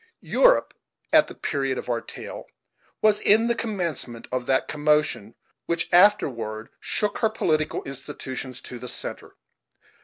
[0.23, 0.73] Europe,
[1.13, 2.45] at the period of our tale,
[3.03, 5.35] was in the commencement of that commotion
[5.67, 9.35] which afterward shook her political institutions to the centre.